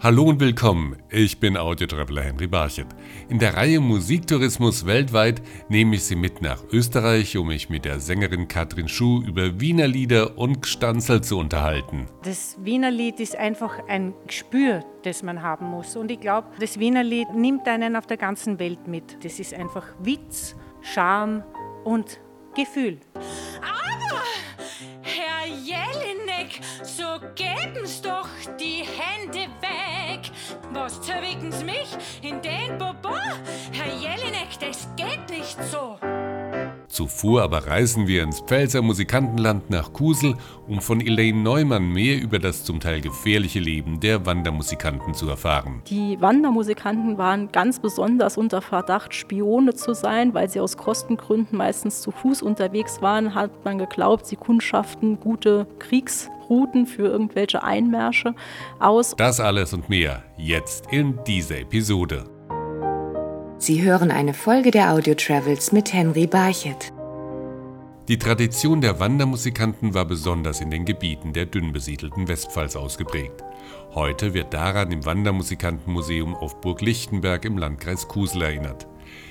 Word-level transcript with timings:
Hallo 0.00 0.22
und 0.22 0.38
willkommen, 0.38 0.96
ich 1.10 1.40
bin 1.40 1.56
Audiotraveler 1.56 2.22
Henry 2.22 2.46
Barchet. 2.46 2.86
In 3.28 3.40
der 3.40 3.56
Reihe 3.56 3.80
Musiktourismus 3.80 4.86
weltweit 4.86 5.42
nehme 5.68 5.96
ich 5.96 6.04
Sie 6.04 6.14
mit 6.14 6.40
nach 6.40 6.62
Österreich, 6.70 7.36
um 7.36 7.48
mich 7.48 7.68
mit 7.68 7.84
der 7.84 7.98
Sängerin 7.98 8.46
Katrin 8.46 8.86
Schuh 8.86 9.24
über 9.24 9.60
Wiener 9.60 9.88
Lieder 9.88 10.38
und 10.38 10.62
Gstanzl 10.62 11.20
zu 11.20 11.36
unterhalten. 11.36 12.06
Das 12.22 12.56
Wiener 12.60 12.92
Lied 12.92 13.18
ist 13.18 13.34
einfach 13.34 13.88
ein 13.88 14.14
Gespür, 14.24 14.84
das 15.02 15.24
man 15.24 15.42
haben 15.42 15.66
muss. 15.66 15.96
Und 15.96 16.12
ich 16.12 16.20
glaube, 16.20 16.46
das 16.60 16.78
Wiener 16.78 17.02
Lied 17.02 17.34
nimmt 17.34 17.66
einen 17.66 17.96
auf 17.96 18.06
der 18.06 18.18
ganzen 18.18 18.60
Welt 18.60 18.86
mit. 18.86 19.24
Das 19.24 19.40
ist 19.40 19.52
einfach 19.52 19.84
Witz, 19.98 20.54
Charme 20.80 21.42
und 21.82 22.20
Gefühl. 22.54 23.00
Aber, 23.14 24.22
Herr 25.02 25.44
Jelinek, 25.48 26.60
so 26.84 27.18
geben's 27.34 28.00
doch 28.00 28.28
die 28.60 28.84
Hände 28.84 29.50
weg. 29.60 29.77
Was 30.72 31.00
zerwicken's 31.02 31.62
mich 31.64 31.88
in 32.22 32.40
den 32.40 32.78
Bobo? 32.78 33.14
Herr 33.72 33.92
Jelinek, 33.94 34.58
das 34.60 34.88
geht 34.96 35.28
nicht 35.30 35.56
so. 35.64 35.98
Zuvor 36.88 37.42
aber 37.42 37.66
reisen 37.66 38.06
wir 38.06 38.22
ins 38.22 38.40
Pfälzer 38.40 38.80
Musikantenland 38.80 39.68
nach 39.68 39.92
Kusel, 39.92 40.36
um 40.66 40.80
von 40.80 41.00
Elaine 41.00 41.42
Neumann 41.42 41.92
mehr 41.92 42.20
über 42.20 42.38
das 42.38 42.64
zum 42.64 42.80
Teil 42.80 43.02
gefährliche 43.02 43.60
Leben 43.60 44.00
der 44.00 44.24
Wandermusikanten 44.24 45.12
zu 45.12 45.28
erfahren. 45.28 45.82
Die 45.88 46.18
Wandermusikanten 46.20 47.18
waren 47.18 47.52
ganz 47.52 47.78
besonders 47.78 48.38
unter 48.38 48.62
Verdacht, 48.62 49.14
Spione 49.14 49.74
zu 49.74 49.92
sein, 49.94 50.32
weil 50.32 50.48
sie 50.48 50.60
aus 50.60 50.78
Kostengründen 50.78 51.58
meistens 51.58 52.00
zu 52.00 52.10
Fuß 52.10 52.40
unterwegs 52.40 53.02
waren, 53.02 53.34
hat 53.34 53.64
man 53.64 53.78
geglaubt, 53.78 54.26
sie 54.26 54.36
kundschaften 54.36 55.20
gute 55.20 55.66
Kriegsrouten 55.78 56.86
für 56.86 57.06
irgendwelche 57.06 57.62
Einmärsche 57.62 58.34
aus. 58.80 59.14
Das 59.16 59.40
alles 59.40 59.74
und 59.74 59.90
mehr 59.90 60.22
jetzt 60.38 60.90
in 60.90 61.18
dieser 61.26 61.58
Episode. 61.58 62.37
Sie 63.60 63.82
hören 63.82 64.12
eine 64.12 64.34
Folge 64.34 64.70
der 64.70 64.92
Audio 64.92 65.14
Travels 65.14 65.72
mit 65.72 65.92
Henry 65.92 66.28
Barchet. 66.28 66.92
Die 68.06 68.16
Tradition 68.16 68.80
der 68.80 69.00
Wandermusikanten 69.00 69.94
war 69.94 70.04
besonders 70.04 70.60
in 70.60 70.70
den 70.70 70.84
Gebieten 70.84 71.32
der 71.32 71.46
dünn 71.46 71.72
besiedelten 71.72 72.28
Westpfalz 72.28 72.76
ausgeprägt. 72.76 73.42
Heute 73.94 74.32
wird 74.32 74.54
daran 74.54 74.92
im 74.92 75.04
Wandermusikantenmuseum 75.04 76.36
auf 76.36 76.60
Burg 76.60 76.82
Lichtenberg 76.82 77.44
im 77.44 77.58
Landkreis 77.58 78.06
Kusel 78.06 78.42
erinnert. 78.42 78.86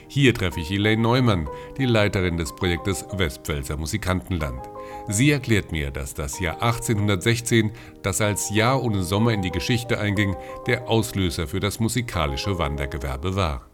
Hier 0.09 0.33
treffe 0.33 0.59
ich 0.59 0.71
Elaine 0.71 1.01
Neumann, 1.01 1.49
die 1.77 1.85
Leiterin 1.85 2.35
des 2.35 2.53
Projektes 2.53 3.05
Westpfälzer 3.13 3.77
Musikantenland. 3.77 4.59
Sie 5.07 5.31
erklärt 5.31 5.71
mir, 5.71 5.89
dass 5.89 6.13
das 6.13 6.41
Jahr 6.41 6.61
1816, 6.61 7.71
das 8.03 8.19
als 8.19 8.49
Jahr 8.49 8.83
ohne 8.83 9.03
Sommer 9.03 9.31
in 9.31 9.41
die 9.41 9.51
Geschichte 9.51 9.99
einging, 9.99 10.35
der 10.67 10.89
Auslöser 10.89 11.47
für 11.47 11.61
das 11.61 11.79
musikalische 11.79 12.59
Wandergewerbe 12.59 13.35
war. 13.37 13.67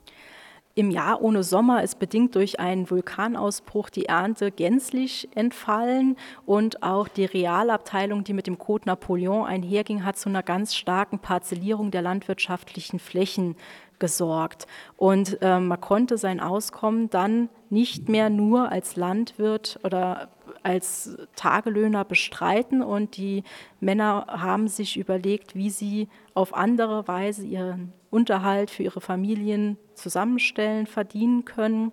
Im 0.76 0.90
Jahr 0.90 1.22
ohne 1.22 1.44
Sommer 1.44 1.84
ist 1.84 2.00
bedingt 2.00 2.34
durch 2.34 2.60
einen 2.60 2.90
Vulkanausbruch 2.90 3.92
die 3.92 4.08
Ernte 4.08 4.50
gänzlich 4.50 5.30
entfallen 5.36 6.18
und 6.48 6.82
auch 6.82 7.08
die 7.08 7.26
Realabteilung, 7.26 8.24
die 8.24 8.34
mit 8.34 8.48
dem 8.48 8.58
Code 8.58 8.88
Napoleon 8.88 9.46
einherging, 9.46 10.04
hat 10.04 10.18
zu 10.18 10.30
einer 10.30 10.42
ganz 10.42 10.74
starken 10.74 11.20
Parzellierung 11.20 11.92
der 11.92 12.02
landwirtschaftlichen 12.02 12.98
Flächen 12.98 13.56
gesorgt. 14.00 14.66
Und 14.98 15.40
äh, 15.44 15.60
man 15.60 15.80
konnte 15.80 16.18
sein 16.18 16.40
Auskommen 16.40 17.08
dann 17.12 17.50
nicht 17.70 18.10
mehr 18.10 18.32
nur 18.32 18.72
als 18.72 18.96
Landwirt 18.96 19.80
oder 19.84 20.30
als 20.64 21.18
Tagelöhner 21.36 22.04
bestreiten 22.04 22.82
und 22.82 23.18
die 23.18 23.44
Männer 23.80 24.26
haben 24.28 24.68
sich 24.68 24.98
überlegt, 24.98 25.54
wie 25.54 25.70
sie 25.70 26.08
auf 26.34 26.56
andere 26.56 27.08
Weise 27.08 27.46
ihren 27.46 27.94
Unterhalt 28.14 28.70
für 28.70 28.84
ihre 28.84 29.02
Familien 29.02 29.78
zusammenstellen, 29.96 30.86
verdienen 30.86 31.46
können. 31.46 31.92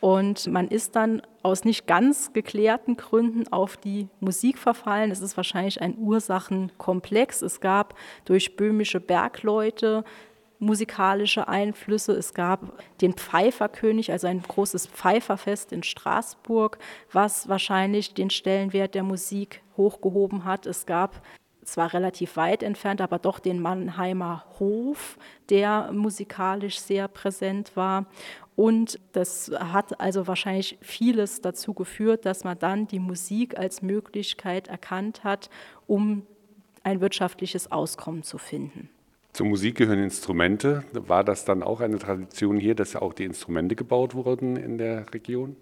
Und 0.00 0.46
man 0.46 0.68
ist 0.68 0.96
dann 0.96 1.22
aus 1.42 1.64
nicht 1.64 1.86
ganz 1.86 2.32
geklärten 2.32 2.96
Gründen 2.96 3.46
auf 3.52 3.76
die 3.76 4.08
Musik 4.20 4.58
verfallen. 4.58 5.10
Es 5.10 5.20
ist 5.20 5.36
wahrscheinlich 5.36 5.82
ein 5.82 5.98
Ursachenkomplex. 5.98 7.42
Es 7.42 7.60
gab 7.60 7.94
durch 8.24 8.56
böhmische 8.56 9.00
Bergleute 9.00 10.04
musikalische 10.58 11.48
Einflüsse. 11.48 12.12
Es 12.12 12.34
gab 12.34 12.82
den 13.00 13.12
Pfeiferkönig, 13.12 14.10
also 14.10 14.26
ein 14.26 14.42
großes 14.42 14.86
Pfeiferfest 14.86 15.72
in 15.72 15.82
Straßburg, 15.82 16.78
was 17.12 17.48
wahrscheinlich 17.48 18.14
den 18.14 18.30
Stellenwert 18.30 18.94
der 18.94 19.02
Musik 19.04 19.62
hochgehoben 19.76 20.44
hat. 20.44 20.66
Es 20.66 20.86
gab 20.86 21.22
zwar 21.72 21.92
relativ 21.92 22.36
weit 22.36 22.62
entfernt, 22.62 23.00
aber 23.00 23.18
doch 23.18 23.38
den 23.38 23.60
Mannheimer 23.60 24.44
Hof, 24.58 25.18
der 25.50 25.90
musikalisch 25.92 26.80
sehr 26.80 27.08
präsent 27.08 27.76
war. 27.76 28.06
Und 28.56 28.98
das 29.12 29.52
hat 29.58 30.00
also 30.00 30.26
wahrscheinlich 30.26 30.78
vieles 30.80 31.40
dazu 31.40 31.74
geführt, 31.74 32.26
dass 32.26 32.42
man 32.42 32.58
dann 32.58 32.88
die 32.88 32.98
Musik 32.98 33.56
als 33.56 33.82
Möglichkeit 33.82 34.68
erkannt 34.68 35.22
hat, 35.22 35.48
um 35.86 36.26
ein 36.82 37.00
wirtschaftliches 37.00 37.70
Auskommen 37.70 38.22
zu 38.22 38.38
finden. 38.38 38.90
Zur 39.32 39.46
Musik 39.46 39.76
gehören 39.76 40.02
Instrumente. 40.02 40.82
War 40.92 41.22
das 41.22 41.44
dann 41.44 41.62
auch 41.62 41.80
eine 41.80 41.98
Tradition 41.98 42.58
hier, 42.58 42.74
dass 42.74 42.96
auch 42.96 43.12
die 43.12 43.24
Instrumente 43.24 43.76
gebaut 43.76 44.14
wurden 44.14 44.56
in 44.56 44.78
der 44.78 45.12
Region? 45.14 45.54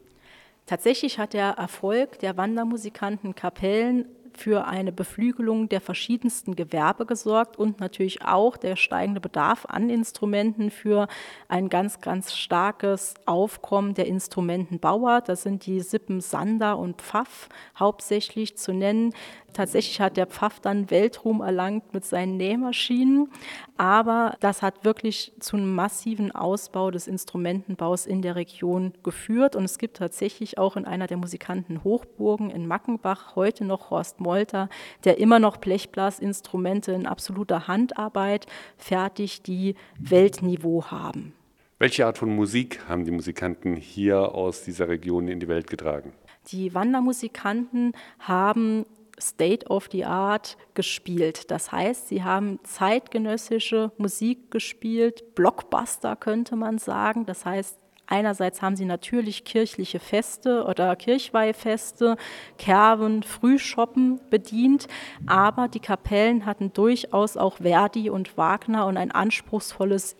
Tatsächlich 0.65 1.19
hat 1.19 1.35
der 1.35 1.51
Erfolg 1.51 2.19
der 2.21 2.37
Wandermusikanten 2.37 3.35
Kapellen 3.35 4.07
für 4.37 4.67
eine 4.67 4.93
Beflügelung 4.93 5.69
der 5.69 5.81
verschiedensten 5.81 6.57
Gewerbe 6.57 7.07
gesorgt 7.07 7.57
und 7.57 7.81
natürlich 7.81 8.23
auch 8.23 8.57
der 8.57 8.77
steigende 8.77 9.21
Bedarf 9.21 9.67
an 9.67 9.91
Instrumenten 9.91 10.71
für 10.71 11.09
ein 11.49 11.69
ganz, 11.69 12.01
ganz 12.01 12.35
starkes 12.35 13.15
Aufkommen 13.27 13.95
der 13.95 14.07
Instrumentenbauer. 14.07 15.21
Das 15.21 15.43
sind 15.43 15.67
die 15.67 15.81
Sippen 15.81 16.21
Sander 16.21 16.79
und 16.79 17.03
Pfaff 17.03 17.49
hauptsächlich 17.79 18.57
zu 18.57 18.73
nennen. 18.73 19.15
Tatsächlich 19.57 20.03
hat 20.03 20.19
der 20.19 20.27
Pfaff 20.27 20.61
dann 20.61 20.91
Weltruhm 20.91 21.41
erlangt 21.41 21.95
mit 21.95 22.05
seinen 22.05 22.37
Nähmaschinen, 22.37 23.31
aber 23.79 24.37
das 24.41 24.61
hat 24.61 24.85
wirklich 24.85 25.33
zu 25.41 25.57
einem 25.57 25.75
massiven 25.75 26.31
Ausbau 26.31 26.91
des 26.91 27.07
Instrumentenbaus 27.07 28.05
in 28.05 28.21
der 28.21 28.37
Region 28.37 28.93
geführt 29.03 29.57
und 29.57 29.65
es 29.65 29.79
gibt 29.79 29.97
tatsächlich 29.97 30.59
auch 30.59 30.77
in 30.77 30.85
einer 30.85 31.07
der 31.07 31.17
Musikanten 31.17 31.85
Hochburgen 31.85 32.51
in 32.51 32.67
Mackenbach 32.67 33.35
heute 33.35 33.65
noch 33.65 33.89
Horst 33.89 34.21
Molter, 34.21 34.69
der 35.05 35.17
immer 35.17 35.39
noch 35.39 35.57
Blechblasinstrumente 35.57 36.93
in 36.93 37.07
absoluter 37.07 37.67
Handarbeit 37.67 38.45
fertigt, 38.77 39.47
die 39.47 39.75
Weltniveau 39.99 40.85
haben. 40.91 41.33
Welche 41.79 42.05
Art 42.05 42.19
von 42.19 42.29
Musik 42.29 42.87
haben 42.91 43.07
die 43.07 43.11
Musikanten 43.11 43.75
hier 43.75 44.35
aus 44.35 44.65
dieser 44.65 44.91
Region 44.91 45.29
in 45.29 45.41
die 45.41 45.49
Welt 45.49 45.67
getragen? 45.67 46.13
Die 46.49 46.75
Wandermusikanten 46.75 47.93
haben 48.19 48.85
State 49.21 49.67
of 49.69 49.89
the 49.93 50.05
Art 50.05 50.57
gespielt. 50.75 51.51
Das 51.51 51.73
heißt, 51.73 52.09
sie 52.09 52.23
haben 52.23 52.59
zeitgenössische 52.65 53.93
Musik 53.97 54.51
gespielt, 54.51 55.35
Blockbuster 55.35 56.17
könnte 56.17 56.57
man 56.57 56.79
sagen. 56.79 57.27
Das 57.27 57.45
heißt, 57.45 57.79
Einerseits 58.09 58.63
haben 58.63 58.77
sie 58.77 58.85
natürlich 58.85 59.45
kirchliche 59.45 59.99
Feste 59.99 60.65
oder 60.65 60.95
Kirchweihfeste, 60.95 62.17
Kerben, 62.57 63.25
Frühschoppen 63.25 64.21
bedient, 64.31 64.87
aber 65.27 65.67
die 65.67 65.81
Kapellen 65.81 66.47
hatten 66.47 66.73
durchaus 66.73 67.37
auch 67.37 67.57
Verdi 67.57 68.09
und 68.09 68.37
Wagner 68.37 68.87
und 68.87 68.97
ein 68.97 69.11
anspruchsvolles 69.11 70.17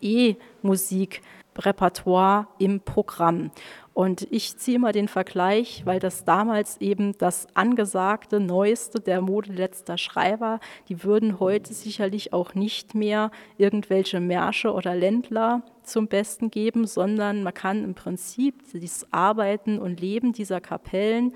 E-Musikrepertoire 1.57 2.47
im 2.59 2.81
Programm. 2.81 3.51
Und 3.93 4.27
ich 4.29 4.57
ziehe 4.57 4.77
mal 4.77 4.91
den 4.91 5.07
Vergleich, 5.07 5.81
weil 5.85 5.99
das 5.99 6.23
damals 6.23 6.79
eben 6.79 7.17
das 7.17 7.47
angesagte, 7.55 8.39
neueste 8.39 8.99
der 8.99 9.21
Mode 9.21 9.51
letzter 9.51 9.97
Schreiber, 9.97 10.59
die 10.87 11.03
würden 11.03 11.39
heute 11.39 11.73
sicherlich 11.73 12.31
auch 12.31 12.53
nicht 12.53 12.93
mehr 12.93 13.31
irgendwelche 13.57 14.19
Märsche 14.19 14.71
oder 14.71 14.93
Ländler 14.93 15.63
zum 15.81 16.07
Besten 16.07 16.51
geben, 16.51 16.85
sondern 16.85 17.41
man 17.41 17.55
kann 17.55 17.83
im 17.83 17.95
Prinzip 17.95 18.55
das 18.71 19.07
Arbeiten 19.11 19.79
und 19.79 19.99
Leben 19.99 20.31
dieser 20.31 20.61
Kapellen 20.61 21.33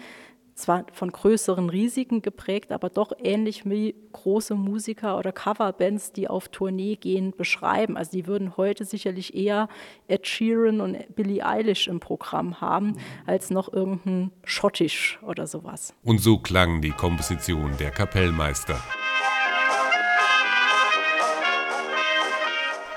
zwar 0.56 0.86
von 0.94 1.12
größeren 1.12 1.70
Risiken 1.70 2.22
geprägt, 2.22 2.72
aber 2.72 2.90
doch 2.90 3.12
ähnlich 3.22 3.70
wie 3.70 3.96
große 4.12 4.56
Musiker 4.56 5.18
oder 5.18 5.32
Coverbands, 5.32 6.12
die 6.12 6.28
auf 6.28 6.50
Tournee 6.50 6.96
gehen, 6.96 7.34
beschreiben. 7.36 7.98
Also 7.98 8.12
die 8.12 8.28
würden 8.28 8.58
heute 8.58 8.86
sicherlich 8.86 9.36
eher 9.36 9.68
Ed 10.08 10.28
Sheeran 10.28 10.82
und 10.82 11.16
Billie 11.16 11.46
Eilish 11.46 11.88
im 11.88 12.00
Programm 12.00 12.62
haben, 12.62 12.98
als 13.26 13.50
noch 13.50 13.72
irgendein 13.72 14.32
Schottisch 14.44 15.20
oder 15.24 15.48
sowas. 15.48 15.94
Und 16.04 16.20
so 16.20 16.38
klang 16.38 16.82
die 16.82 16.92
Komposition 16.92 17.72
der 17.80 17.92
Kapellmeister. 17.92 18.80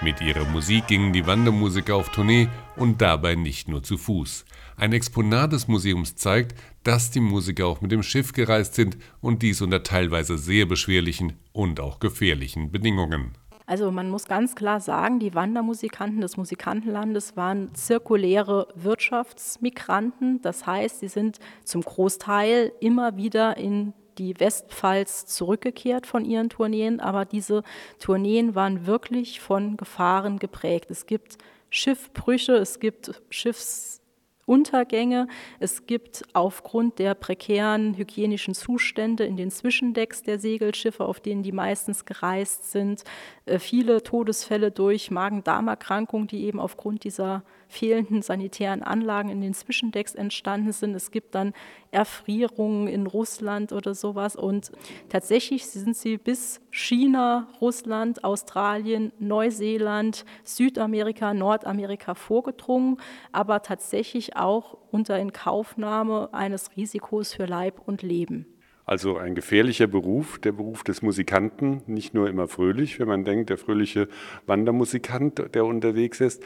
Mit 0.05 0.21
ihrer 0.21 0.45
Musik 0.45 0.89
gingen 0.89 1.15
die 1.15 1.27
Wandermusiker 1.27 1.97
auf 1.97 2.11
Tournee 2.11 2.49
und 2.77 3.01
dabei 3.01 3.37
nicht 3.37 3.69
nur 3.69 3.83
zu 3.83 3.97
Fuß. 3.97 4.45
Ein 4.77 4.93
Exponat 4.93 5.55
des 5.55 5.67
Museums 5.67 6.15
zeigt, 6.15 6.55
dass 6.83 7.11
die 7.11 7.21
Musiker 7.21 7.67
auch 7.67 7.81
mit 7.81 7.91
dem 7.91 8.03
Schiff 8.03 8.35
gereist 8.35 8.75
sind 8.75 8.99
und 9.23 9.41
dies 9.41 9.63
unter 9.63 9.83
teilweise 9.83 10.37
sehr 10.37 10.67
beschwerlichen 10.67 11.39
und 11.55 11.81
auch 11.81 12.01
gefährlichen 12.01 12.71
Bedingungen. 12.71 13.33
Also 13.65 13.91
man 13.91 14.11
muss 14.11 14.27
ganz 14.27 14.55
klar 14.55 14.81
sagen, 14.81 15.21
die 15.21 15.35
Wandermusikanten 15.35 16.21
des 16.21 16.37
Musikantenlandes 16.37 17.35
waren 17.35 17.75
zirkuläre 17.75 18.69
Wirtschaftsmigranten. 18.75 20.43
Das 20.43 20.67
heißt, 20.67 21.01
sie 21.01 21.09
sind 21.09 21.39
zum 21.65 21.81
Großteil 21.81 22.73
immer 22.81 23.17
wieder 23.17 23.57
in 23.57 23.95
die 24.19 24.39
Westpfalz 24.39 25.27
zurückgekehrt 25.27 26.07
von 26.07 26.25
ihren 26.25 26.49
Tourneen, 26.49 27.01
aber 27.01 27.25
diese 27.25 27.63
Tourneen 27.99 28.55
waren 28.55 28.87
wirklich 28.87 29.41
von 29.41 29.77
Gefahren 29.77 30.39
geprägt. 30.39 30.91
Es 30.91 31.07
gibt 31.07 31.39
Schiffbrüche, 31.71 32.55
es 32.55 32.79
gibt 32.79 33.23
Schiffs 33.31 34.01
Untergänge. 34.47 35.27
Es 35.59 35.87
gibt 35.87 36.25
aufgrund 36.33 36.99
der 36.99 37.15
prekären 37.15 37.97
hygienischen 37.97 38.55
Zustände 38.55 39.25
in 39.25 39.37
den 39.37 39.51
Zwischendecks 39.51 40.23
der 40.23 40.39
Segelschiffe, 40.39 41.05
auf 41.05 41.21
denen 41.21 41.43
die 41.43 41.53
meistens 41.53 42.05
gereist 42.05 42.71
sind, 42.71 43.05
äh, 43.47 43.59
viele 43.59 44.03
Todesfälle 44.03 44.71
durch 44.71 45.11
Magen-Darm-Erkrankungen, 45.11 46.27
die 46.27 46.45
eben 46.45 46.61
aufgrund 46.61 47.05
dieser 47.05 47.43
fehlenden 47.75 48.23
sanitären 48.23 48.83
Anlagen 48.83 49.29
in 49.29 49.41
den 49.41 49.53
Zwischendecks 49.53 50.15
entstanden 50.15 50.73
sind. 50.73 50.95
Es 50.95 51.11
gibt 51.11 51.35
dann 51.35 51.53
Erfrierungen 51.91 52.89
in 52.89 53.07
Russland 53.07 53.73
oder 53.73 53.95
sowas. 53.95 54.37
Und 54.37 54.71
tatsächlich 55.09 55.67
sind 55.67 55.97
sie 55.97 56.17
bis 56.17 56.61
China, 56.71 57.49
Russland, 57.61 58.25
Australien, 58.25 59.13
Neuseeland, 59.19 60.25
Südamerika, 60.45 61.35
Nordamerika 61.35 62.15
vorgedrungen, 62.15 62.99
aber 63.33 63.63
tatsächlich 63.63 64.37
auch 64.37 64.79
unter 64.91 65.19
Inkaufnahme 65.19 66.29
eines 66.33 66.77
Risikos 66.77 67.35
für 67.35 67.47
Leib 67.47 67.81
und 67.87 68.03
Leben. 68.03 68.54
Also 68.87 69.17
ein 69.17 69.35
gefährlicher 69.35 69.87
Beruf, 69.87 70.39
der 70.39 70.53
Beruf 70.53 70.85
des 70.85 71.01
Musikanten, 71.01 71.83
nicht 71.87 72.13
nur 72.13 72.29
immer 72.29 72.49
fröhlich, 72.49 73.01
wenn 73.01 73.09
man 73.09 73.25
denkt, 73.25 73.49
der 73.49 73.57
fröhliche 73.57 74.09
Wandermusikant, 74.47 75.55
der 75.55 75.65
unterwegs 75.65 76.21
ist. 76.21 76.43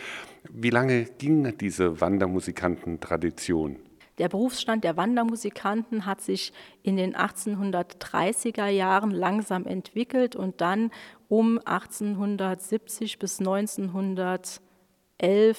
Wie 0.49 0.71
lange 0.71 1.07
ging 1.19 1.59
diese 1.59 2.01
Wandermusikantentradition? 2.01 3.81
Der 4.19 4.29
Berufsstand 4.29 4.85
der 4.85 4.97
Wandermusikanten 4.97 6.07
hat 6.07 6.21
sich 6.21 6.53
in 6.83 6.97
den 6.97 7.17
1830er 7.17 8.69
Jahren 8.69 9.11
langsam 9.11 9.67
entwickelt 9.67 10.37
und 10.37 10.61
dann 10.61 10.91
um 11.29 11.59
1870 11.59 13.19
bis 13.19 13.41
1911, 13.41 14.61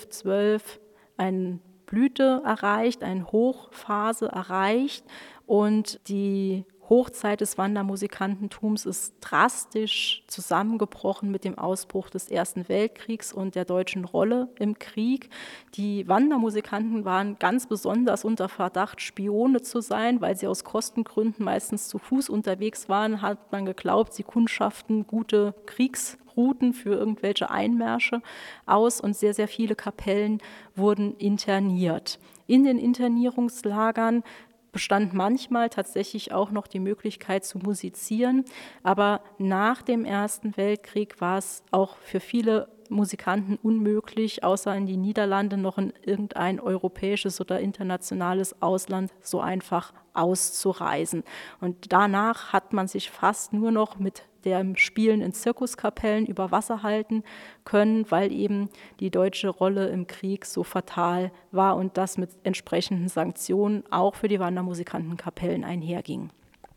12 0.10 0.80
eine 1.18 1.60
Blüte 1.86 2.42
erreicht, 2.46 3.04
eine 3.04 3.26
Hochphase 3.31 4.28
erreicht 4.28 5.04
und 5.50 6.00
die 6.10 6.63
Hochzeit 6.90 7.42
des 7.42 7.57
Wandermusikantentums 7.57 8.86
ist 8.86 9.16
drastisch 9.19 10.24
zusammengebrochen 10.28 11.31
mit 11.31 11.44
dem 11.44 11.57
Ausbruch 11.57 12.12
des 12.12 12.30
Ersten 12.30 12.69
Weltkriegs 12.69 13.34
und 13.34 13.56
der 13.56 13.66
deutschen 13.66 14.06
Rolle 14.06 14.50
im 14.60 14.78
Krieg. 14.78 15.31
Die 15.74 16.07
Wandermusikanten 16.07 17.04
waren 17.04 17.40
ganz 17.40 17.66
besonders 17.66 18.24
unter 18.24 18.48
Verdacht, 18.48 19.01
Spione 19.01 19.63
zu 19.63 19.81
sein, 19.81 20.22
weil 20.22 20.38
sie 20.38 20.46
aus 20.46 20.63
Kostengründen 20.63 21.44
meistens 21.44 21.88
zu 21.88 21.98
Fuß 21.98 22.30
unterwegs 22.30 22.88
waren, 22.88 23.24
hat 23.24 23.52
man 23.52 23.66
geglaubt, 23.66 24.13
sie 24.13 24.24
kundschaften 24.24 25.07
gute 25.07 25.56
Kriegsrouten 25.66 26.74
für 26.74 26.94
irgendwelche 26.94 27.50
Einmärsche 27.50 28.22
aus 28.68 29.02
und 29.02 29.16
sehr, 29.16 29.34
sehr 29.34 29.48
viele 29.48 29.74
Kapellen 29.74 30.44
wurden 30.75 31.16
interniert. 31.18 32.19
In 32.45 32.63
den 32.63 32.80
Internierungslagern 32.80 34.24
bestand 34.71 35.13
manchmal 35.13 35.69
tatsächlich 35.69 36.31
auch 36.31 36.51
noch 36.51 36.68
die 36.68 36.80
Möglichkeit 36.80 37.45
zu 37.45 37.57
musizieren. 37.60 38.45
Aber 38.83 39.21
nach 39.38 39.81
dem 39.81 40.06
Ersten 40.06 40.56
Weltkrieg 40.57 41.21
war 41.21 41.38
es 41.38 41.63
auch 41.71 41.98
für 41.98 42.19
viele 42.19 42.68
Musikanten 42.89 43.57
unmöglich, 43.62 44.44
außer 44.44 44.75
in 44.75 44.86
die 44.86 44.98
Niederlande 44.98 45.57
noch 45.57 45.77
in 45.77 45.94
irgendein 46.01 46.60
europäisches 46.60 47.39
oder 47.39 47.60
internationales 47.60 48.62
Ausland 48.62 49.13
so 49.21 49.39
einfach 49.39 49.94
auszureisen. 50.13 51.24
Und 51.62 51.92
danach 51.94 52.51
hat 52.51 52.74
man 52.74 52.88
sich 52.88 53.12
fast 53.12 53.54
nur 53.54 53.71
noch 53.71 54.00
mit 54.00 54.24
dem 54.45 54.75
Spielen 54.75 55.21
in 55.21 55.33
Zirkuskapellen 55.33 56.25
über 56.25 56.51
Wasser 56.51 56.83
halten 56.83 57.24
können, 57.65 58.09
weil 58.09 58.31
eben 58.31 58.69
die 59.00 59.12
deutsche 59.12 59.50
Rolle 59.50 59.89
im 59.89 60.07
Krieg 60.07 60.45
so 60.45 60.63
fatal 60.63 61.31
war 61.51 61.75
und 61.75 61.97
das 61.97 62.18
mit 62.18 62.31
entsprechenden 62.44 63.07
Sanktionen 63.07 63.83
auch 63.91 64.15
für 64.15 64.27
die 64.27 64.39
Wandermusikantenkapellen 64.39 65.63
einherging. 65.63 66.30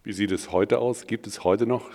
Wie 0.04 0.12
sieht 0.12 0.32
es 0.32 0.50
heute 0.50 0.78
aus? 0.80 1.06
Gibt 1.06 1.26
es 1.26 1.44
heute 1.44 1.66
noch 1.66 1.90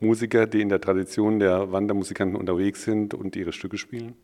Musiker, 0.00 0.46
die 0.46 0.60
in 0.60 0.68
der 0.68 0.80
Tradition 0.80 1.38
der 1.38 1.70
Wandermusikanten 1.70 2.36
unterwegs 2.36 2.82
sind 2.82 3.14
und 3.14 3.36
ihre 3.36 3.52
Stücke 3.52 3.78
spielen? 3.78 4.16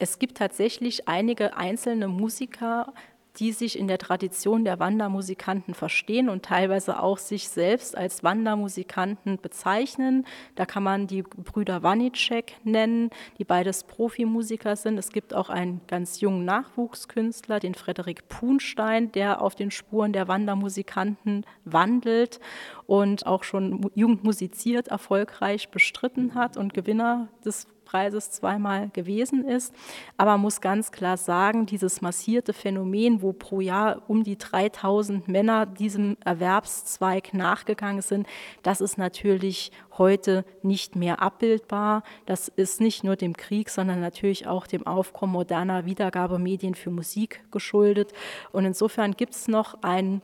Es 0.00 0.18
gibt 0.18 0.38
tatsächlich 0.38 1.06
einige 1.06 1.56
einzelne 1.56 2.08
Musiker, 2.08 2.92
die 3.38 3.52
sich 3.52 3.78
in 3.78 3.88
der 3.88 3.98
Tradition 3.98 4.64
der 4.64 4.78
Wandermusikanten 4.78 5.74
verstehen 5.74 6.28
und 6.28 6.44
teilweise 6.44 7.02
auch 7.02 7.18
sich 7.18 7.48
selbst 7.48 7.96
als 7.96 8.22
Wandermusikanten 8.22 9.38
bezeichnen. 9.40 10.26
Da 10.54 10.66
kann 10.66 10.82
man 10.82 11.06
die 11.06 11.22
Brüder 11.22 11.82
Wanicek 11.82 12.54
nennen, 12.64 13.10
die 13.38 13.44
beides 13.44 13.84
Profimusiker 13.84 14.76
sind. 14.76 14.98
Es 14.98 15.10
gibt 15.10 15.34
auch 15.34 15.48
einen 15.48 15.80
ganz 15.86 16.20
jungen 16.20 16.44
Nachwuchskünstler, 16.44 17.58
den 17.58 17.74
Frederik 17.74 18.28
Punstein, 18.28 19.12
der 19.12 19.40
auf 19.40 19.54
den 19.54 19.70
Spuren 19.70 20.12
der 20.12 20.28
Wandermusikanten 20.28 21.46
wandelt 21.64 22.40
und 22.86 23.26
auch 23.26 23.44
schon 23.44 23.90
jung 23.94 24.20
musiziert 24.22 24.88
erfolgreich 24.88 25.70
bestritten 25.70 26.34
hat 26.34 26.56
und 26.56 26.74
Gewinner 26.74 27.28
des 27.44 27.66
Preises 27.92 28.30
zweimal 28.30 28.88
gewesen 28.94 29.46
ist. 29.46 29.74
Aber 30.16 30.30
man 30.32 30.40
muss 30.40 30.62
ganz 30.62 30.92
klar 30.92 31.18
sagen, 31.18 31.66
dieses 31.66 32.00
massierte 32.00 32.54
Phänomen, 32.54 33.20
wo 33.20 33.34
pro 33.34 33.60
Jahr 33.60 34.00
um 34.08 34.24
die 34.24 34.38
3000 34.38 35.28
Männer 35.28 35.66
diesem 35.66 36.16
Erwerbszweig 36.24 37.34
nachgegangen 37.34 38.00
sind, 38.00 38.26
das 38.62 38.80
ist 38.80 38.96
natürlich 38.96 39.72
heute 39.98 40.46
nicht 40.62 40.96
mehr 40.96 41.20
abbildbar. 41.20 42.02
Das 42.24 42.48
ist 42.48 42.80
nicht 42.80 43.04
nur 43.04 43.16
dem 43.16 43.36
Krieg, 43.36 43.68
sondern 43.68 44.00
natürlich 44.00 44.46
auch 44.46 44.66
dem 44.66 44.86
Aufkommen 44.86 45.34
moderner 45.34 45.84
Wiedergabemedien 45.84 46.74
für 46.74 46.90
Musik 46.90 47.44
geschuldet. 47.50 48.14
Und 48.52 48.64
insofern 48.64 49.12
gibt 49.12 49.34
es 49.34 49.48
noch 49.48 49.82
ein 49.82 50.22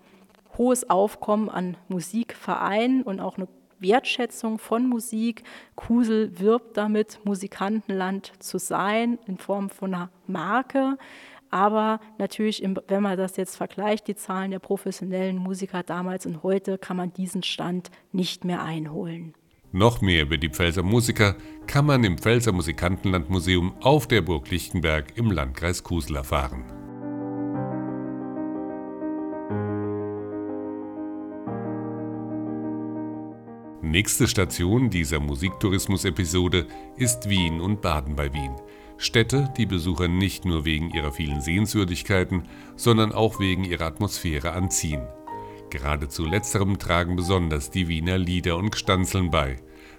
hohes 0.56 0.88
Aufkommen 0.88 1.50
an 1.50 1.76
Musikvereinen 1.88 3.03
und 3.03 3.20
auch 3.20 3.37
eine 3.37 3.47
Wertschätzung 3.80 4.58
von 4.58 4.88
Musik. 4.88 5.43
Kusel 5.76 6.38
wirbt 6.38 6.76
damit, 6.76 7.20
Musikantenland 7.24 8.32
zu 8.38 8.58
sein 8.58 9.19
in 9.26 9.38
Form 9.38 9.70
von 9.70 9.94
einer 9.94 10.10
Marke. 10.26 10.98
Aber 11.50 12.00
natürlich, 12.19 12.62
wenn 12.88 13.03
man 13.03 13.17
das 13.17 13.36
jetzt 13.36 13.56
vergleicht, 13.56 14.06
die 14.06 14.17
Zahlen 14.17 14.50
der 14.50 14.58
professionellen 14.58 15.38
Musiker 15.38 15.82
damals 15.82 16.26
und 16.26 16.43
heute, 16.43 16.79
kann 16.79 16.96
man 16.96 17.12
diesen 17.12 17.43
Stand 17.43 17.91
nicht 18.12 18.44
mehr 18.44 18.62
einholen. 18.62 19.34
Noch 19.72 20.00
mehr 20.00 20.22
über 20.22 20.38
die 20.38 20.48
Pfälzer 20.48 20.82
Musiker 20.82 21.36
kann 21.67 21.84
man 21.84 22.03
im 22.05 22.17
Pfälzer 22.17 22.53
Musikantenlandmuseum 22.53 23.74
auf 23.81 24.06
der 24.06 24.22
Burg 24.22 24.50
Lichtenberg 24.50 25.17
im 25.17 25.31
Landkreis 25.31 25.82
Kusel 25.82 26.17
erfahren. 26.17 26.87
Nächste 33.81 34.27
Station 34.27 34.91
dieser 34.91 35.20
Musiktourismus-Episode 35.20 36.67
ist 36.97 37.29
Wien 37.29 37.61
und 37.61 37.81
Baden 37.81 38.17
bei 38.17 38.32
Wien. 38.32 38.56
Städte, 38.97 39.55
die 39.56 39.67
Besucher 39.67 40.08
nicht 40.08 40.44
nur 40.44 40.65
wegen 40.65 40.91
ihrer 40.91 41.13
vielen 41.13 41.41
Sehenswürdigkeiten, 41.41 42.49
sondern 42.75 43.13
auch 43.13 43.39
wegen 43.39 43.63
ihrer 43.63 43.87
Atmosphäre 43.87 44.51
anziehen. 44.51 45.06
Gerade 45.70 46.08
zu 46.08 46.25
letzterem 46.25 46.81
tragen 46.81 47.15
besonders 47.15 47.70
die 47.70 47.87
Wiener 47.87 48.19
Lieder 48.19 48.56
und 48.56 48.73
Gstanzeln 48.73 49.31
bei. 49.31 49.58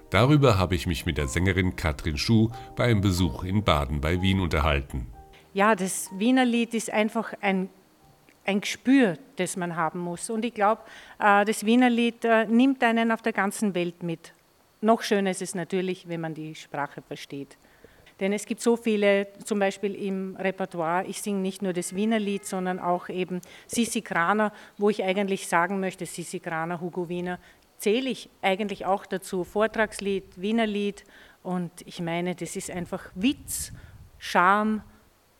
Darüber 0.09 0.57
habe 0.57 0.75
ich 0.75 0.85
mich 0.85 1.05
mit 1.05 1.17
der 1.17 1.29
Sängerin 1.29 1.77
Katrin 1.77 2.17
Schuh 2.17 2.49
bei 2.75 2.83
einem 2.83 2.99
Besuch 2.99 3.45
in 3.45 3.63
Baden 3.63 4.01
bei 4.01 4.21
Wien 4.21 4.41
unterhalten. 4.41 5.07
Ja, 5.53 5.75
das 5.75 6.09
Wiener 6.17 6.43
Lied 6.43 6.73
ist 6.73 6.91
einfach 6.91 7.33
ein 7.39 7.69
ein 8.45 8.61
Gespür, 8.61 9.17
das 9.35 9.57
man 9.57 9.75
haben 9.75 9.99
muss. 9.99 10.29
Und 10.29 10.43
ich 10.45 10.53
glaube, 10.53 10.81
äh, 11.19 11.45
das 11.45 11.65
Wiener 11.65 11.89
Lied 11.89 12.25
äh, 12.25 12.45
nimmt 12.45 12.83
einen 12.83 13.11
auf 13.11 13.21
der 13.21 13.33
ganzen 13.33 13.75
Welt 13.75 14.03
mit. 14.03 14.33
Noch 14.81 15.01
schöner 15.01 15.31
ist 15.31 15.41
es 15.41 15.55
natürlich, 15.55 16.07
wenn 16.07 16.21
man 16.21 16.33
die 16.33 16.55
Sprache 16.55 17.01
versteht. 17.01 17.57
Denn 18.19 18.33
es 18.33 18.45
gibt 18.45 18.61
so 18.61 18.75
viele, 18.75 19.27
zum 19.45 19.59
Beispiel 19.59 19.95
im 19.95 20.35
Repertoire, 20.35 21.05
ich 21.05 21.21
singe 21.21 21.39
nicht 21.39 21.61
nur 21.61 21.73
das 21.73 21.95
Wiener 21.95 22.19
Lied, 22.19 22.45
sondern 22.45 22.79
auch 22.79 23.07
eben 23.07 23.39
Sissi 23.67 24.01
Kraner, 24.01 24.51
wo 24.77 24.89
ich 24.89 25.03
eigentlich 25.03 25.47
sagen 25.47 25.79
möchte, 25.79 26.05
Sissi 26.05 26.39
Kraner, 26.39 26.81
Hugo 26.81 27.07
Wiener, 27.07 27.39
zähle 27.77 28.09
ich 28.09 28.29
eigentlich 28.41 28.85
auch 28.85 29.05
dazu. 29.05 29.45
Vortragslied, 29.45 30.25
Wiener 30.35 30.67
Lied 30.67 31.05
und 31.43 31.71
ich 31.85 32.01
meine, 32.01 32.35
das 32.35 32.57
ist 32.57 32.69
einfach 32.69 33.09
Witz, 33.15 33.71
Charme 34.17 34.83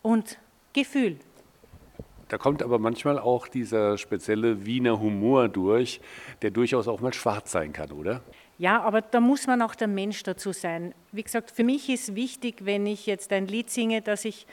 und 0.01 0.37
Gefühl. 0.71 1.17
Da 2.29 2.38
kommt 2.38 2.63
aber 2.63 2.79
manchmal 2.79 3.19
auch 3.19 3.48
dieser 3.48 3.98
spezielle 3.98 4.65
Wiener 4.65 5.00
Humor 5.00 5.50
durch, 5.50 6.00
der 6.41 6.51
durchaus 6.51 6.88
auch 6.88 7.01
mal 7.01 7.13
schwarz 7.13 7.51
sein 7.51 7.74
kann, 7.74 7.91
oder? 7.91 8.21
Ja, 8.59 8.81
aber 8.81 9.01
da 9.01 9.19
muss 9.19 9.48
man 9.48 9.62
auch 9.62 9.74
der 9.74 9.88
Mensch 9.88 10.21
dazu 10.24 10.53
sein. 10.53 10.93
Wie 11.12 11.24
gesagt, 11.24 11.50
für 11.51 11.63
mich 11.63 11.89
ist 11.89 12.15
wichtig, 12.15 12.65
wenn 12.65 12.86
ich 12.86 13.05
jetzt 13.05 13.33
ein 13.33 13.48
Lied 13.48 13.69
singe, 13.69 14.01
dass 14.01 14.25
ich 14.25 14.45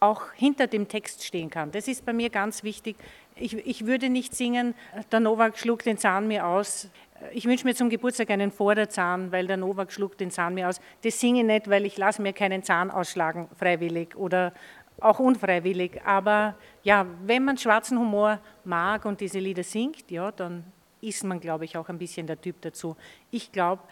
auch 0.00 0.32
hinter 0.34 0.66
dem 0.66 0.86
Text 0.86 1.24
stehen 1.24 1.50
kann. 1.50 1.72
Das 1.72 1.88
ist 1.88 2.04
bei 2.04 2.12
mir 2.12 2.30
ganz 2.30 2.62
wichtig. 2.62 2.96
Ich, 3.36 3.54
ich 3.66 3.86
würde 3.86 4.10
nicht 4.10 4.34
singen, 4.34 4.74
der 5.10 5.20
Novak 5.20 5.58
schlug 5.58 5.82
den 5.82 5.98
Zahn 5.98 6.28
mir 6.28 6.46
aus. 6.46 6.88
Ich 7.32 7.46
wünsche 7.46 7.66
mir 7.66 7.74
zum 7.74 7.88
Geburtstag 7.88 8.30
einen 8.30 8.52
Vorderzahn, 8.52 9.32
weil 9.32 9.46
der 9.46 9.56
Novak 9.56 9.92
schlug 9.92 10.18
den 10.18 10.30
Zahn 10.30 10.54
mir 10.54 10.68
aus. 10.68 10.80
Das 11.02 11.18
singe 11.18 11.40
ich 11.40 11.46
nicht, 11.46 11.70
weil 11.70 11.86
ich 11.86 11.96
lasse 11.96 12.22
mir 12.22 12.32
keinen 12.32 12.62
Zahn 12.62 12.90
ausschlagen, 12.90 13.48
freiwillig 13.58 14.14
oder 14.14 14.52
auch 15.00 15.18
unfreiwillig. 15.18 16.02
Aber 16.04 16.54
ja, 16.82 17.06
wenn 17.24 17.44
man 17.44 17.58
schwarzen 17.58 17.98
Humor 17.98 18.40
mag 18.64 19.04
und 19.04 19.20
diese 19.20 19.38
Lieder 19.38 19.62
singt, 19.62 20.10
ja, 20.10 20.30
dann 20.32 20.64
ist 21.00 21.24
man, 21.24 21.40
glaube 21.40 21.64
ich, 21.64 21.76
auch 21.76 21.88
ein 21.88 21.98
bisschen 21.98 22.26
der 22.26 22.40
Typ 22.40 22.60
dazu. 22.62 22.96
Ich 23.30 23.52
glaube, 23.52 23.82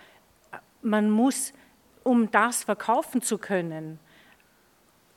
man 0.81 1.11
muss, 1.11 1.53
um 2.03 2.31
das 2.31 2.65
verkaufen 2.65 3.21
zu 3.23 3.39
können, 3.39 3.99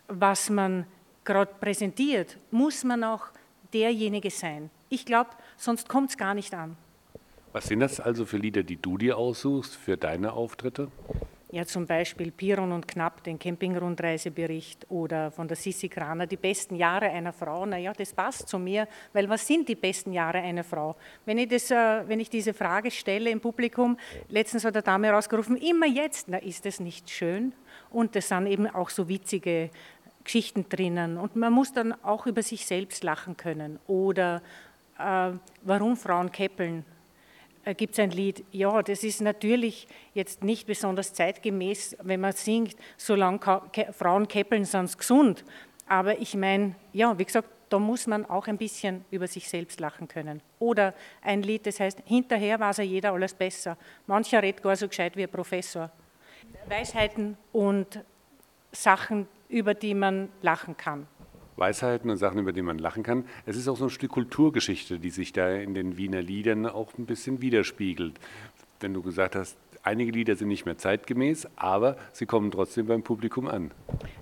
was 0.07 0.49
man 0.49 0.85
gerade 1.23 1.51
präsentiert, 1.59 2.37
muss 2.51 2.83
man 2.83 3.03
auch 3.03 3.27
derjenige 3.73 4.29
sein. 4.29 4.69
Ich 4.89 5.05
glaube, 5.05 5.31
sonst 5.57 5.89
kommt 5.89 6.11
es 6.11 6.17
gar 6.17 6.33
nicht 6.33 6.53
an. 6.53 6.77
Was 7.51 7.65
sind 7.67 7.79
das 7.79 7.99
also 7.99 8.25
für 8.25 8.37
Lieder, 8.37 8.63
die 8.63 8.77
du 8.77 8.97
dir 8.97 9.17
aussuchst 9.17 9.75
für 9.75 9.97
deine 9.97 10.33
Auftritte? 10.33 10.91
Ja, 11.51 11.63
zum 11.63 11.85
Beispiel 11.85 12.31
Piron 12.31 12.71
und 12.71 12.87
Knapp, 12.87 13.23
den 13.23 13.37
Campingrundreisebericht 13.37 14.89
oder 14.89 15.29
von 15.29 15.47
der 15.47 15.55
Sissi 15.55 15.87
Kraner, 15.87 16.25
die 16.25 16.37
besten 16.37 16.75
Jahre 16.75 17.05
einer 17.05 17.33
Frau. 17.33 17.67
Naja, 17.67 17.93
das 17.93 18.13
passt 18.13 18.49
zu 18.49 18.57
mir, 18.57 18.87
weil 19.13 19.29
was 19.29 19.45
sind 19.45 19.69
die 19.69 19.75
besten 19.75 20.11
Jahre 20.11 20.39
einer 20.39 20.63
Frau? 20.63 20.95
Wenn 21.23 21.37
ich, 21.37 21.47
das, 21.47 21.69
äh, 21.69 22.07
wenn 22.07 22.19
ich 22.19 22.31
diese 22.31 22.53
Frage 22.53 22.89
stelle 22.89 23.29
im 23.29 23.39
Publikum, 23.39 23.95
letztens 24.27 24.65
hat 24.65 24.73
der 24.73 24.81
Dame 24.81 25.11
rausgerufen, 25.11 25.55
immer 25.57 25.85
jetzt, 25.85 26.27
na 26.29 26.37
ist 26.37 26.65
das 26.65 26.79
nicht 26.79 27.11
schön? 27.11 27.53
Und 27.91 28.15
das 28.15 28.27
sind 28.27 28.47
eben 28.47 28.67
auch 28.67 28.89
so 28.89 29.07
witzige 29.07 29.69
Geschichten 30.23 30.67
drinnen. 30.67 31.17
Und 31.17 31.35
man 31.35 31.53
muss 31.53 31.71
dann 31.71 31.93
auch 32.03 32.25
über 32.25 32.41
sich 32.41 32.65
selbst 32.65 33.03
lachen 33.03 33.37
können. 33.37 33.79
Oder 33.85 34.41
äh, 34.97 35.31
warum 35.61 35.95
Frauen 35.95 36.31
keppeln 36.31 36.83
gibt 37.73 37.93
es 37.93 37.99
ein 37.99 38.11
Lied, 38.11 38.45
ja, 38.51 38.83
das 38.83 39.03
ist 39.03 39.21
natürlich 39.21 39.87
jetzt 40.13 40.43
nicht 40.43 40.67
besonders 40.67 41.13
zeitgemäß, 41.13 41.97
wenn 42.03 42.21
man 42.21 42.33
singt, 42.33 42.75
solange 42.97 43.39
Frauen 43.91 44.27
keppeln, 44.27 44.65
sie 44.65 44.97
gesund. 44.97 45.43
Aber 45.87 46.19
ich 46.19 46.35
meine, 46.35 46.75
ja, 46.93 47.17
wie 47.17 47.25
gesagt, 47.25 47.49
da 47.69 47.79
muss 47.79 48.07
man 48.07 48.25
auch 48.25 48.47
ein 48.47 48.57
bisschen 48.57 49.03
über 49.11 49.27
sich 49.27 49.49
selbst 49.49 49.79
lachen 49.79 50.07
können. 50.07 50.41
Oder 50.59 50.93
ein 51.21 51.41
Lied, 51.41 51.65
das 51.65 51.79
heißt, 51.79 52.03
hinterher 52.05 52.59
weiß 52.59 52.77
ja 52.77 52.83
jeder 52.83 53.13
alles 53.13 53.33
besser. 53.33 53.77
Mancher 54.05 54.41
redet 54.41 54.61
gar 54.61 54.75
so 54.75 54.87
gescheit 54.87 55.15
wie 55.17 55.23
ein 55.23 55.31
Professor. 55.31 55.89
Weisheiten 56.67 57.37
und 57.51 58.03
Sachen, 58.71 59.27
über 59.49 59.73
die 59.73 59.93
man 59.93 60.29
lachen 60.41 60.77
kann. 60.77 61.07
Weisheiten 61.57 62.09
und 62.09 62.17
Sachen, 62.17 62.39
über 62.39 62.53
die 62.53 62.61
man 62.61 62.77
lachen 62.77 63.03
kann. 63.03 63.25
Es 63.45 63.55
ist 63.55 63.67
auch 63.67 63.77
so 63.77 63.85
ein 63.85 63.89
Stück 63.89 64.11
Kulturgeschichte, 64.11 64.99
die 64.99 65.09
sich 65.09 65.33
da 65.33 65.49
in 65.49 65.73
den 65.73 65.97
Wiener 65.97 66.21
Liedern 66.21 66.65
auch 66.65 66.97
ein 66.97 67.05
bisschen 67.05 67.41
widerspiegelt. 67.41 68.19
Wenn 68.79 68.93
du 68.93 69.01
gesagt 69.01 69.35
hast, 69.35 69.57
einige 69.85 70.11
Lieder 70.11 70.35
sind 70.35 70.49
nicht 70.49 70.65
mehr 70.65 70.77
zeitgemäß, 70.77 71.47
aber 71.55 71.95
sie 72.11 72.25
kommen 72.25 72.51
trotzdem 72.51 72.87
beim 72.87 73.03
Publikum 73.03 73.47
an. 73.47 73.71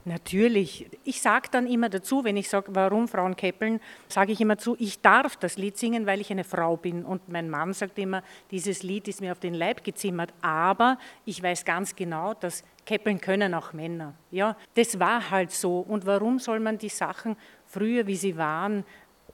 Natürlich. 0.05 0.89
Ich 1.03 1.21
sage 1.21 1.47
dann 1.51 1.65
immer 1.65 1.89
dazu, 1.89 2.23
wenn 2.23 2.37
ich 2.37 2.49
sage, 2.49 2.67
warum 2.75 3.07
Frauen 3.07 3.35
keppeln, 3.35 3.79
sage 4.07 4.33
ich 4.33 4.41
immer 4.41 4.57
zu, 4.57 4.75
ich 4.77 5.01
darf 5.01 5.37
das 5.37 5.57
Lied 5.57 5.77
singen, 5.77 6.05
weil 6.05 6.21
ich 6.21 6.29
eine 6.31 6.43
Frau 6.43 6.77
bin. 6.77 7.05
Und 7.05 7.29
mein 7.29 7.49
Mann 7.49 7.73
sagt 7.73 7.97
immer, 7.97 8.23
dieses 8.51 8.83
Lied 8.83 9.07
ist 9.07 9.21
mir 9.21 9.31
auf 9.31 9.39
den 9.39 9.53
Leib 9.53 9.83
gezimmert, 9.83 10.33
aber 10.41 10.97
ich 11.25 11.41
weiß 11.41 11.65
ganz 11.65 11.95
genau, 11.95 12.33
dass 12.33 12.63
Keppeln 12.85 13.21
können 13.21 13.53
auch 13.53 13.71
Männer. 13.71 14.13
Ja, 14.31 14.57
das 14.75 14.99
war 14.99 15.31
halt 15.31 15.51
so. 15.51 15.79
Und 15.79 16.05
warum 16.05 16.39
soll 16.39 16.59
man 16.59 16.77
die 16.77 16.89
Sachen 16.89 17.37
früher, 17.65 18.05
wie 18.07 18.17
sie 18.17 18.37
waren, 18.37 18.83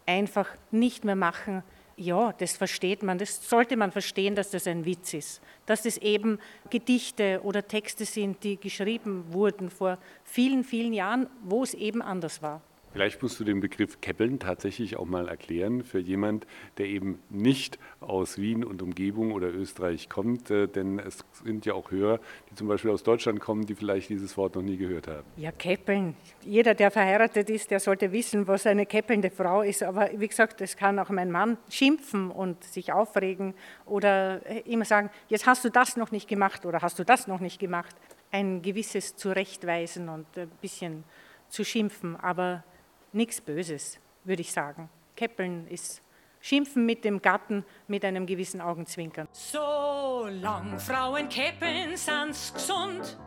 einfach 0.06 0.48
nicht 0.72 1.04
mehr 1.04 1.16
machen? 1.16 1.64
Ja, 2.02 2.32
das 2.32 2.56
versteht 2.56 3.04
man. 3.04 3.18
Das 3.18 3.50
sollte 3.50 3.76
man 3.76 3.92
verstehen, 3.92 4.34
dass 4.34 4.52
das 4.52 4.68
ein 4.68 4.86
Witz 4.86 5.14
ist. 5.14 5.42
Dass 5.66 5.84
das 5.84 5.98
eben 5.98 6.40
Gedichte 6.70 7.42
oder 7.44 7.68
Texte 7.68 8.06
sind, 8.06 8.42
die 8.46 8.56
geschrieben 8.56 9.26
wurden 9.34 9.70
vor 9.70 9.98
vielen, 10.24 10.64
vielen 10.64 10.94
Jahren, 10.94 11.28
wo 11.44 11.62
es 11.62 11.74
eben 11.74 12.02
anders 12.02 12.42
war. 12.42 12.62
Vielleicht 13.00 13.24
musst 13.24 13.40
du 13.40 13.46
den 13.46 13.62
Begriff 13.62 14.02
Keppeln 14.02 14.40
tatsächlich 14.40 14.98
auch 14.98 15.06
mal 15.06 15.30
erklären 15.30 15.86
für 15.86 16.00
jemand, 16.00 16.46
der 16.78 16.88
eben 16.88 17.20
nicht 17.30 17.80
aus 18.02 18.38
Wien 18.38 18.66
und 18.66 18.82
Umgebung 18.82 19.32
oder 19.32 19.48
Österreich 19.48 20.10
kommt, 20.10 20.52
äh, 20.52 20.68
denn 20.68 21.00
es 21.00 21.24
sind 21.46 21.66
ja 21.66 21.76
auch 21.76 21.92
Hörer, 21.92 22.20
die 22.52 22.56
zum 22.56 22.68
Beispiel 22.68 22.92
aus 22.92 23.02
Deutschland 23.04 23.40
kommen, 23.40 23.66
die 23.66 23.76
vielleicht 23.76 24.10
dieses 24.10 24.36
Wort 24.36 24.56
noch 24.56 24.64
nie 24.64 24.76
gehört 24.76 25.08
haben. 25.08 25.24
Ja, 25.38 25.54
Keppeln. 25.54 26.14
Jeder, 26.44 26.76
der 26.76 26.92
verheiratet 26.92 27.50
ist, 27.50 27.72
der 27.72 27.80
sollte 27.80 28.12
wissen, 28.12 28.50
was 28.50 28.68
eine 28.68 28.86
keppelnde 28.86 29.30
Frau 29.30 29.62
ist. 29.62 29.82
Aber 29.82 30.10
wie 30.18 30.28
gesagt, 30.28 30.60
das 30.60 30.76
kann 30.76 31.00
auch 31.00 31.10
mein 31.10 31.32
Mann 31.32 31.58
schimpfen 31.70 32.30
und 32.30 32.62
sich 32.66 32.92
aufregen 32.92 33.54
oder 33.86 34.46
immer 34.66 34.84
sagen, 34.84 35.10
jetzt 35.30 35.46
hast 35.46 35.64
du 35.64 35.70
das 35.70 35.96
noch 35.96 36.12
nicht 36.12 36.28
gemacht 36.28 36.66
oder 36.66 36.82
hast 36.82 37.00
du 37.00 37.06
das 37.06 37.28
noch 37.28 37.40
nicht 37.40 37.62
gemacht. 37.62 37.96
Ein 38.34 38.62
gewisses 38.62 39.16
Zurechtweisen 39.16 40.10
und 40.10 40.26
ein 40.38 40.52
bisschen 40.60 41.06
zu 41.48 41.64
schimpfen, 41.64 42.18
aber 42.18 42.66
nichts 43.12 43.42
Böses, 43.42 44.00
würde 44.24 44.42
ich 44.42 44.52
sagen. 44.52 44.90
Keppeln 45.16 45.68
ist 45.68 46.02
Schimpfen 46.42 46.86
mit 46.86 47.04
dem 47.04 47.22
Gatten 47.22 47.66
mit 47.88 48.06
einem 48.06 48.26
gewissen 48.26 48.62
Augenzwinkern. 48.62 49.28
Solang 49.34 50.80
Frauen 50.80 51.28
keppeln, 51.28 51.98
sind's 51.98 52.54
gesund. 52.54 53.18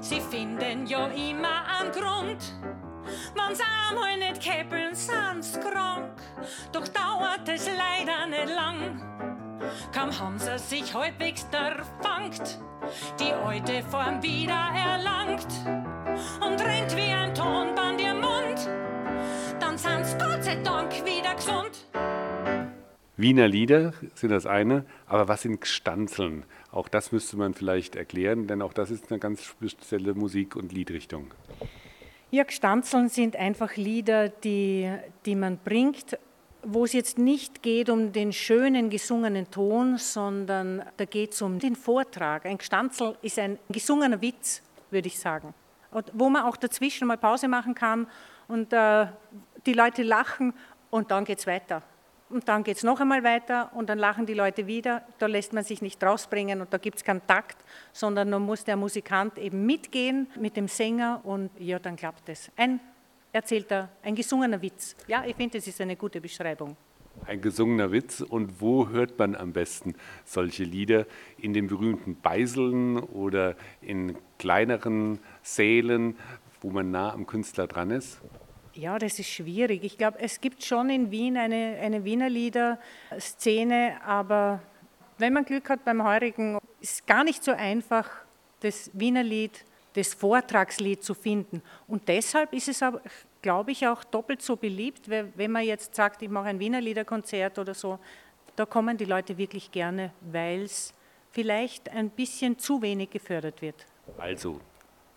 Sie 0.00 0.20
finden 0.20 0.86
ja 0.86 1.06
immer 1.08 1.64
einen 1.78 1.92
Grund. 1.92 2.54
Wenn's 3.34 3.60
einmal 3.88 4.16
nicht 4.18 4.42
keppeln, 4.42 4.94
sind's 4.94 5.58
krank. 5.60 6.20
Doch 6.72 6.88
dauert 6.88 7.48
es 7.48 7.68
leider 7.68 8.26
nicht 8.26 8.54
lang. 8.54 9.00
Kaum 9.92 10.18
haben 10.18 10.38
sie 10.38 10.58
sich 10.58 10.94
halbwegs 10.94 11.46
erfangt, 11.52 12.58
die 13.18 13.32
alte 13.32 13.82
Form 13.84 14.22
wieder 14.22 14.70
erlangt 14.74 15.46
und 16.40 16.60
rennt 16.60 16.96
wie 16.96 17.12
ein 17.12 17.34
Tonband 17.34 17.65
Wiener 23.16 23.48
Lieder 23.48 23.92
sind 24.14 24.30
das 24.30 24.46
eine, 24.46 24.84
aber 25.06 25.26
was 25.26 25.42
sind 25.42 25.60
Gstanzeln? 25.60 26.44
Auch 26.70 26.86
das 26.86 27.10
müsste 27.10 27.36
man 27.36 27.52
vielleicht 27.52 27.96
erklären, 27.96 28.46
denn 28.46 28.62
auch 28.62 28.72
das 28.72 28.92
ist 28.92 29.10
eine 29.10 29.18
ganz 29.18 29.42
spezielle 29.42 30.14
Musik- 30.14 30.54
und 30.54 30.72
Liedrichtung. 30.72 31.32
Ja, 32.30 32.44
Gstanzeln 32.44 33.08
sind 33.08 33.34
einfach 33.34 33.74
Lieder, 33.74 34.28
die, 34.28 34.88
die 35.24 35.34
man 35.34 35.58
bringt, 35.58 36.16
wo 36.62 36.84
es 36.84 36.92
jetzt 36.92 37.18
nicht 37.18 37.64
geht 37.64 37.90
um 37.90 38.12
den 38.12 38.32
schönen 38.32 38.88
gesungenen 38.88 39.50
Ton, 39.50 39.98
sondern 39.98 40.84
da 40.96 41.06
geht 41.06 41.32
es 41.32 41.42
um 41.42 41.58
den 41.58 41.74
Vortrag. 41.74 42.46
Ein 42.46 42.58
Gstanzel 42.58 43.16
ist 43.20 43.40
ein 43.40 43.58
gesungener 43.68 44.22
Witz, 44.22 44.62
würde 44.92 45.08
ich 45.08 45.18
sagen. 45.18 45.54
Und 45.90 46.12
wo 46.14 46.28
man 46.28 46.44
auch 46.44 46.56
dazwischen 46.56 47.08
mal 47.08 47.18
Pause 47.18 47.48
machen 47.48 47.74
kann 47.74 48.06
und 48.46 48.72
äh, 48.72 49.06
die 49.66 49.72
Leute 49.72 50.02
lachen 50.02 50.54
und 50.90 51.10
dann 51.10 51.24
geht 51.24 51.38
es 51.38 51.46
weiter. 51.46 51.82
Und 52.28 52.48
dann 52.48 52.64
geht 52.64 52.76
es 52.76 52.82
noch 52.82 53.00
einmal 53.00 53.22
weiter 53.22 53.70
und 53.74 53.88
dann 53.88 53.98
lachen 53.98 54.26
die 54.26 54.34
Leute 54.34 54.66
wieder. 54.66 55.02
Da 55.18 55.26
lässt 55.26 55.52
man 55.52 55.62
sich 55.62 55.80
nicht 55.80 56.02
rausbringen 56.02 56.60
und 56.60 56.72
da 56.72 56.78
gibt 56.78 56.96
es 56.96 57.04
keinen 57.04 57.24
Takt, 57.26 57.56
sondern 57.92 58.30
da 58.32 58.38
muss 58.38 58.64
der 58.64 58.76
Musikant 58.76 59.38
eben 59.38 59.64
mitgehen 59.64 60.26
mit 60.36 60.56
dem 60.56 60.66
Sänger 60.66 61.20
und 61.22 61.50
ja, 61.60 61.78
dann 61.78 61.94
klappt 61.94 62.28
es. 62.28 62.50
Ein 62.56 62.80
erzählter, 63.32 63.90
ein 64.02 64.16
gesungener 64.16 64.60
Witz. 64.60 64.96
Ja, 65.06 65.24
ich 65.24 65.36
finde, 65.36 65.58
das 65.58 65.68
ist 65.68 65.80
eine 65.80 65.94
gute 65.94 66.20
Beschreibung. 66.20 66.76
Ein 67.26 67.40
gesungener 67.40 67.92
Witz. 67.92 68.20
Und 68.20 68.60
wo 68.60 68.88
hört 68.88 69.18
man 69.18 69.36
am 69.36 69.52
besten 69.52 69.94
solche 70.24 70.64
Lieder? 70.64 71.06
In 71.38 71.52
den 71.52 71.68
berühmten 71.68 72.20
Beiseln 72.20 72.98
oder 72.98 73.54
in 73.80 74.16
kleineren 74.38 75.20
Sälen, 75.42 76.16
wo 76.60 76.70
man 76.70 76.90
nah 76.90 77.12
am 77.12 77.26
Künstler 77.26 77.68
dran 77.68 77.90
ist? 77.90 78.20
Ja, 78.76 78.98
das 78.98 79.18
ist 79.18 79.30
schwierig. 79.30 79.84
Ich 79.84 79.96
glaube, 79.96 80.18
es 80.20 80.38
gibt 80.40 80.62
schon 80.62 80.90
in 80.90 81.10
Wien 81.10 81.38
eine, 81.38 81.78
eine 81.80 82.04
Wiener 82.04 82.28
Liederszene, 82.28 83.96
aber 84.04 84.62
wenn 85.16 85.32
man 85.32 85.46
Glück 85.46 85.70
hat 85.70 85.82
beim 85.84 86.04
Heurigen, 86.04 86.58
ist 86.80 86.92
es 86.92 87.06
gar 87.06 87.24
nicht 87.24 87.42
so 87.42 87.52
einfach, 87.52 88.10
das 88.60 88.90
Wiener 88.92 89.22
Lied, 89.22 89.64
das 89.94 90.12
Vortragslied 90.12 91.02
zu 91.02 91.14
finden. 91.14 91.62
Und 91.88 92.06
deshalb 92.06 92.52
ist 92.52 92.68
es, 92.68 92.84
glaube 93.40 93.72
ich, 93.72 93.86
auch 93.86 94.04
doppelt 94.04 94.42
so 94.42 94.56
beliebt, 94.56 95.08
wenn 95.08 95.50
man 95.50 95.64
jetzt 95.64 95.94
sagt, 95.94 96.20
ich 96.20 96.28
mache 96.28 96.48
ein 96.48 96.58
Wiener 96.58 96.82
Liederkonzert 96.82 97.58
oder 97.58 97.72
so. 97.72 97.98
Da 98.56 98.66
kommen 98.66 98.98
die 98.98 99.06
Leute 99.06 99.38
wirklich 99.38 99.70
gerne, 99.70 100.12
weil 100.20 100.64
es 100.64 100.92
vielleicht 101.30 101.88
ein 101.88 102.10
bisschen 102.10 102.58
zu 102.58 102.82
wenig 102.82 103.08
gefördert 103.08 103.62
wird. 103.62 103.86
Also 104.18 104.60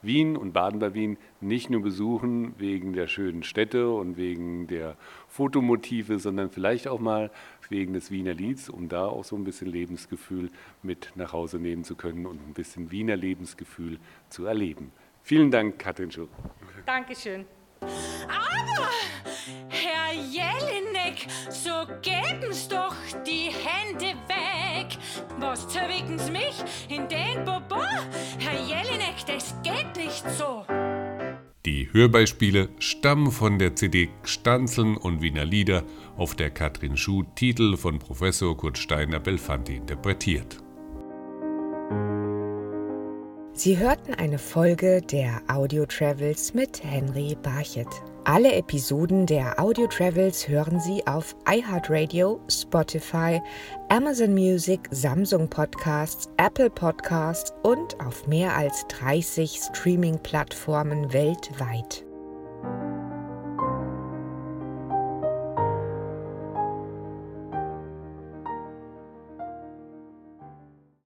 Wien 0.02 0.38
und 0.38 0.54
Baden 0.54 0.80
bei 0.80 0.94
Wien 0.94 1.18
nicht 1.42 1.70
nur 1.70 1.82
besuchen 1.82 2.54
wegen 2.58 2.94
der 2.94 3.08
schönen 3.08 3.44
Städte 3.44 3.90
und 3.90 4.18
wegen 4.18 4.68
der 4.68 4.96
Fotomotive, 5.28 6.20
sondern 6.20 6.50
vielleicht 6.50 6.88
auch 6.88 7.00
mal 7.00 7.32
wegen 7.70 7.94
des 7.94 8.10
Wiener 8.12 8.34
Lieds, 8.34 8.70
um 8.70 8.90
da 8.90 9.06
auch 9.06 9.24
so 9.24 9.36
ein 9.36 9.44
bisschen 9.44 9.68
Lebensgefühl 9.68 10.50
mit 10.84 11.12
nach 11.16 11.34
Hause 11.34 11.60
nehmen 11.60 11.84
zu 11.84 11.96
können 11.96 12.26
und 12.26 12.48
ein 12.48 12.54
bisschen 12.54 12.92
Wiener 12.92 13.16
Lebensgefühl 13.16 14.00
zu 14.30 14.46
erleben. 14.46 14.92
Vielen 15.24 15.52
Dank, 15.52 15.78
Katrin 15.78 16.12
Schuh. 16.12 16.28
Dankeschön. 16.86 17.46
Aber, 17.82 18.90
Herr 19.68 20.14
Jelinek, 20.14 21.28
so 21.50 21.86
geben's 22.02 22.68
doch 22.68 22.96
die 23.26 23.52
Hände 23.52 24.18
weg. 24.28 24.29
Was 25.40 25.68
zerwicken's 25.70 26.30
mich 26.30 26.64
in 26.90 27.08
den 27.08 27.46
Bobo? 27.46 27.82
Herr 28.40 28.60
Jelinek, 28.60 29.26
das 29.26 29.56
geht 29.64 29.96
nicht 29.96 30.24
so. 30.38 30.66
Die 31.66 31.88
Hörbeispiele 31.94 32.70
stammen 32.80 33.32
von 33.32 33.58
der 33.58 33.76
CD 33.76 34.10
Stanzeln 34.24 34.98
und 34.98 35.22
Wiener 35.22 35.46
Lieder, 35.46 35.84
auf 36.18 36.36
der 36.36 36.50
Katrin 36.50 36.98
Schuh 36.98 37.24
Titel 37.36 37.78
von 37.78 38.00
Professor 38.00 38.56
Kurt 38.58 38.78
Steiner 38.78 39.20
Belfanti 39.20 39.76
interpretiert. 39.76 40.58
Sie 43.54 43.78
hörten 43.78 44.14
eine 44.14 44.40
Folge 44.40 45.02
der 45.02 45.42
Audio 45.48 45.86
Travels 45.86 46.54
mit 46.54 46.84
Henry 46.84 47.36
Barchet. 47.42 47.88
Alle 48.32 48.54
Episoden 48.54 49.26
der 49.26 49.60
Audio 49.60 49.88
Travels 49.88 50.48
hören 50.48 50.80
Sie 50.80 51.02
auf 51.08 51.36
iHeartRadio, 51.52 52.40
Spotify, 52.48 53.42
Amazon 53.90 54.36
Music, 54.36 54.82
Samsung 54.92 55.50
Podcasts, 55.50 56.30
Apple 56.38 56.70
Podcasts 56.70 57.52
und 57.64 58.00
auf 58.00 58.28
mehr 58.28 58.56
als 58.56 58.86
30 58.90 59.60
Streaming-Plattformen 59.74 61.12
weltweit. 61.12 62.06